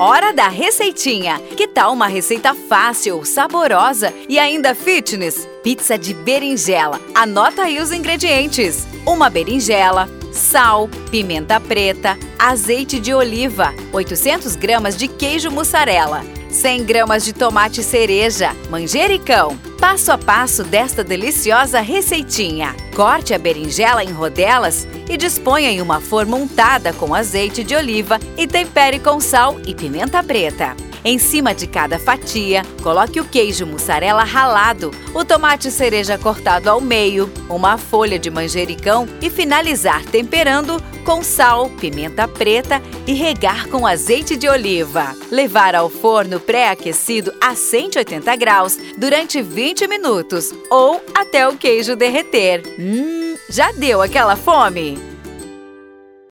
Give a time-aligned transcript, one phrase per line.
[0.00, 1.40] Hora da receitinha!
[1.56, 5.48] Que tal uma receita fácil, saborosa e ainda fitness?
[5.60, 7.00] Pizza de berinjela.
[7.12, 15.08] Anota aí os ingredientes: uma berinjela, sal, pimenta preta, azeite de oliva, 800 gramas de
[15.08, 19.58] queijo mussarela, 100 gramas de tomate cereja, manjericão.
[19.80, 22.74] Passo a passo desta deliciosa receitinha.
[22.96, 28.18] Corte a berinjela em rodelas e disponha em uma forma untada com azeite de oliva
[28.36, 30.87] e tempere com sal e pimenta preta.
[31.04, 36.80] Em cima de cada fatia, coloque o queijo mussarela ralado, o tomate cereja cortado ao
[36.80, 43.86] meio, uma folha de manjericão e finalizar temperando com sal, pimenta preta e regar com
[43.86, 45.16] azeite de oliva.
[45.30, 52.62] Levar ao forno pré-aquecido a 180 graus durante 20 minutos ou até o queijo derreter.
[52.78, 55.07] Hum, já deu aquela fome?